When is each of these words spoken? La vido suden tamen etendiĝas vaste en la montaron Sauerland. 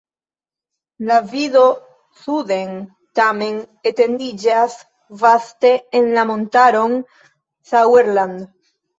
La 1.09 1.15
vido 1.31 1.65
suden 2.21 2.71
tamen 3.19 3.59
etendiĝas 3.91 4.77
vaste 5.25 5.71
en 5.99 6.09
la 6.15 6.23
montaron 6.31 6.97
Sauerland. 7.73 8.41